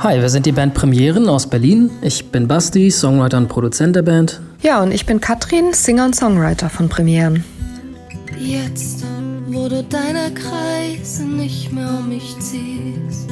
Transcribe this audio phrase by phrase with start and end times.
[0.00, 1.90] Hi, wir sind die Band Premieren aus Berlin.
[2.02, 4.40] Ich bin Basti, Songwriter und Produzent der Band.
[4.62, 7.42] Ja, und ich bin Katrin, Singer und Songwriter von Premieren.
[8.38, 9.04] Jetzt,
[9.48, 13.28] wo du deine Kreise nicht mehr um mich ziehst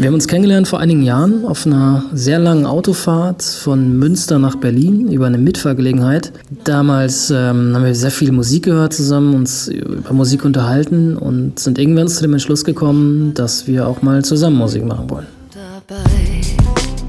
[0.00, 4.56] wir haben uns kennengelernt vor einigen Jahren auf einer sehr langen Autofahrt von Münster nach
[4.56, 6.32] Berlin über eine Mitfahrgelegenheit.
[6.64, 11.78] Damals ähm, haben wir sehr viel Musik gehört zusammen, uns über Musik unterhalten und sind
[11.78, 15.26] irgendwann zu dem Entschluss gekommen, dass wir auch mal zusammen Musik machen wollen.
[15.52, 16.00] Dabei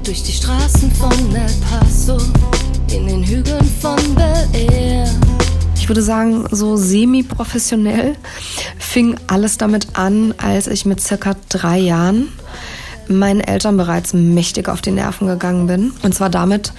[0.04, 2.18] durch die Straßen von El Paso,
[2.94, 5.08] in den Hügeln von Bel Air.
[5.76, 8.16] Ich würde sagen, so semi-professionell
[8.78, 12.28] fing alles damit an, als ich mit circa drei Jahren
[13.12, 15.92] meinen Eltern bereits mächtig auf die Nerven gegangen bin.
[16.02, 16.72] Und zwar damit,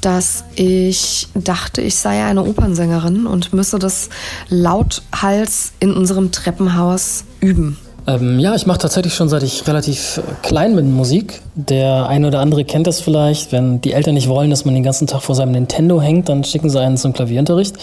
[0.00, 4.08] dass ich dachte, ich sei eine Opernsängerin und müsse das
[4.48, 7.76] lauthals in unserem Treppenhaus üben.
[8.06, 11.42] Ähm, ja, ich mache tatsächlich schon seit ich relativ klein bin Musik.
[11.54, 13.52] Der eine oder andere kennt das vielleicht.
[13.52, 16.44] Wenn die Eltern nicht wollen, dass man den ganzen Tag vor seinem Nintendo hängt, dann
[16.44, 17.76] schicken sie einen zum Klavierunterricht.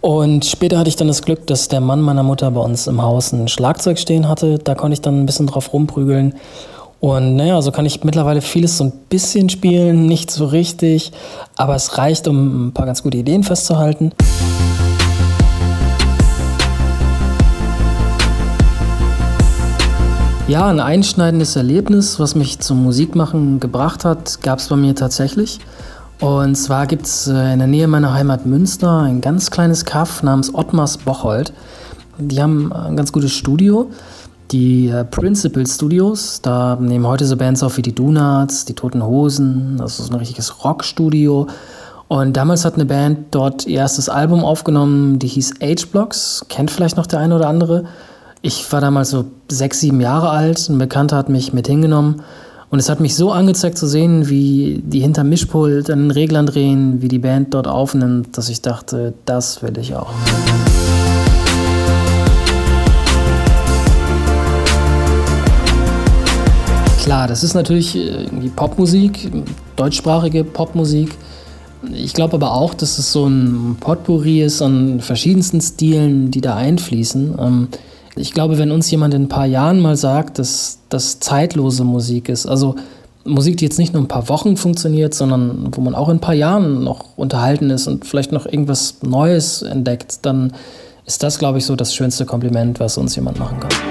[0.00, 3.02] Und später hatte ich dann das Glück, dass der Mann meiner Mutter bei uns im
[3.02, 4.58] Haus ein Schlagzeug stehen hatte.
[4.58, 6.34] Da konnte ich dann ein bisschen drauf rumprügeln.
[7.00, 11.12] Und naja, so kann ich mittlerweile vieles so ein bisschen spielen, nicht so richtig,
[11.56, 14.12] aber es reicht, um ein paar ganz gute Ideen festzuhalten.
[20.46, 25.58] Ja, ein einschneidendes Erlebnis, was mich zum Musikmachen gebracht hat, gab es bei mir tatsächlich.
[26.18, 30.22] Und zwar gibt es äh, in der Nähe meiner Heimat Münster ein ganz kleines Kaff
[30.22, 31.54] namens Ottmars Bocholt.
[32.18, 33.90] Die haben ein ganz gutes Studio
[34.50, 36.40] die äh, Principal Studios.
[36.42, 40.16] Da nehmen heute so Bands auf wie die Donuts, die Toten Hosen, das ist ein
[40.16, 41.46] richtiges Rockstudio.
[42.08, 46.44] Und damals hat eine Band dort ihr erstes Album aufgenommen, die hieß H-Blocks.
[46.48, 47.84] Kennt vielleicht noch der eine oder andere.
[48.42, 50.68] Ich war damals so sechs, sieben Jahre alt.
[50.68, 52.22] Ein Bekannter hat mich mit hingenommen.
[52.70, 56.46] Und es hat mich so angezeigt zu sehen, wie die hinter Mischpult an den Reglern
[56.46, 60.10] drehen, wie die Band dort aufnimmt, dass ich dachte, das will ich auch.
[67.02, 69.30] Klar, das ist natürlich äh, irgendwie Popmusik,
[69.76, 71.10] deutschsprachige Popmusik.
[71.94, 76.56] Ich glaube aber auch, dass es so ein Potpourri ist an verschiedensten Stilen, die da
[76.56, 77.36] einfließen.
[77.38, 77.68] Ähm,
[78.16, 82.28] ich glaube, wenn uns jemand in ein paar Jahren mal sagt, dass das zeitlose Musik
[82.28, 82.74] ist, also
[83.24, 86.20] Musik, die jetzt nicht nur ein paar Wochen funktioniert, sondern wo man auch in ein
[86.20, 90.52] paar Jahren noch unterhalten ist und vielleicht noch irgendwas Neues entdeckt, dann
[91.06, 93.89] ist das, glaube ich, so das schönste Kompliment, was uns jemand machen kann.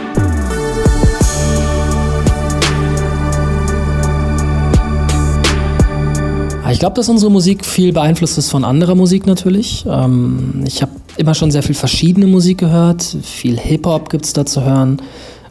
[6.72, 9.86] Ich glaube, dass unsere Musik viel beeinflusst ist von anderer Musik natürlich.
[9.90, 13.04] Ähm, ich habe immer schon sehr viel verschiedene Musik gehört.
[13.24, 15.02] Viel Hip-Hop gibt es da zu hören.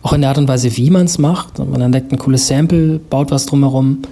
[0.02, 1.58] Auch in der Art und Weise, wie man es macht.
[1.58, 4.02] Man entdeckt ein cooles Sample, baut was drumherum.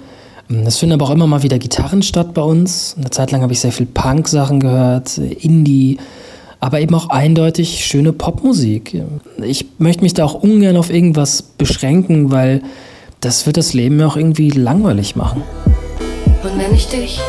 [0.49, 2.95] Ähm, es finden aber auch immer mal wieder Gitarren statt bei uns.
[2.97, 5.99] Eine Zeit lang habe ich sehr viel Punk-Sachen gehört, Indie,
[6.59, 9.01] aber eben auch eindeutig schöne Popmusik.
[9.41, 12.61] Ich möchte mich da auch ungern auf irgendwas beschränken, weil
[13.21, 15.43] das wird das Leben ja auch irgendwie langweilig machen.
[16.47, 17.19] Und wenn ich dich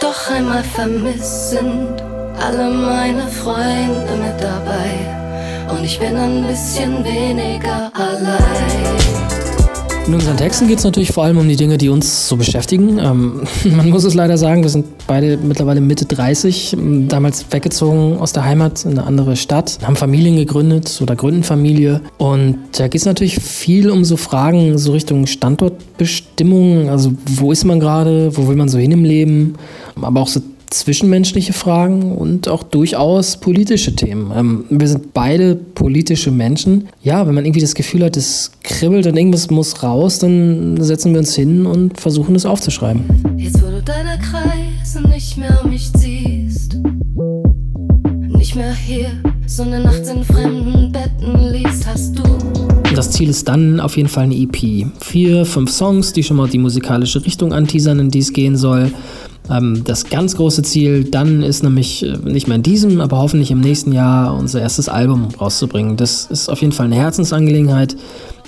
[0.00, 2.02] doch einmal vermisse, sind
[2.40, 5.70] alle meine Freunde mit dabei.
[5.70, 8.19] Und ich bin ein bisschen weniger allein.
[10.10, 12.98] In unseren Texten geht es natürlich vor allem um die Dinge, die uns so beschäftigen.
[12.98, 13.42] Ähm,
[13.76, 16.76] man muss es leider sagen, wir sind beide mittlerweile Mitte 30,
[17.06, 22.00] damals weggezogen aus der Heimat in eine andere Stadt, haben Familien gegründet oder gründen Familie.
[22.18, 26.88] Und da geht es natürlich viel um so Fragen, so Richtung Standortbestimmung.
[26.88, 29.54] Also wo ist man gerade, wo will man so hin im Leben,
[29.94, 30.40] aber auch so
[30.70, 34.32] zwischenmenschliche Fragen und auch durchaus politische Themen.
[34.34, 36.88] Ähm, wir sind beide politische Menschen.
[37.02, 41.12] Ja, wenn man irgendwie das Gefühl hat, es kribbelt und irgendwas muss raus, dann setzen
[41.12, 43.02] wir uns hin und versuchen es aufzuschreiben.
[43.36, 46.76] Jetzt, wo du deine Kreise nicht mehr um mich ziehst,
[48.28, 49.10] nicht mehr hier,
[49.46, 52.22] sondern nachts in fremden Betten liest, hast du.
[52.94, 54.86] Das Ziel ist dann auf jeden Fall eine EP.
[55.00, 58.92] Vier, fünf Songs, die schon mal die musikalische Richtung anteasern, in die es gehen soll.
[59.50, 63.50] Ähm, das ganz große Ziel dann ist nämlich äh, nicht mehr in diesem, aber hoffentlich
[63.50, 65.96] im nächsten Jahr unser erstes Album rauszubringen.
[65.96, 67.96] Das ist auf jeden Fall eine Herzensangelegenheit.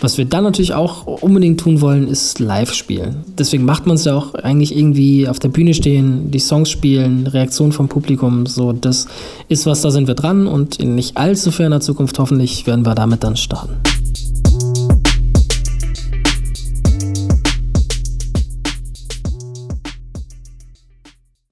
[0.00, 3.22] Was wir dann natürlich auch unbedingt tun wollen, ist live spielen.
[3.38, 7.28] Deswegen macht man es ja auch eigentlich irgendwie auf der Bühne stehen, die Songs spielen,
[7.28, 8.46] Reaktion vom Publikum.
[8.46, 9.06] So, das
[9.48, 12.96] ist was, da sind wir dran und in nicht allzu ferner Zukunft hoffentlich werden wir
[12.96, 13.91] damit dann starten.